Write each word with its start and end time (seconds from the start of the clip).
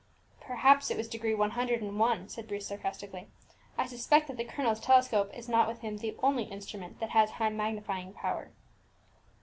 "Perhaps 0.39 0.89
it 0.89 0.97
was 0.97 1.07
degree 1.07 1.35
one 1.35 1.51
hundred 1.51 1.79
and 1.83 1.99
one," 1.99 2.27
said 2.27 2.47
Bruce 2.47 2.65
sarcastically. 2.65 3.27
"I 3.77 3.85
suspect 3.85 4.27
that 4.29 4.37
the 4.37 4.43
colonel's 4.43 4.79
telescope 4.79 5.29
is 5.31 5.47
not 5.47 5.67
with 5.67 5.81
him 5.81 5.97
the 5.99 6.15
only 6.23 6.45
instrument 6.45 6.99
that 6.99 7.11
has 7.11 7.29
high 7.33 7.49
magnifying 7.51 8.11
power." 8.11 8.49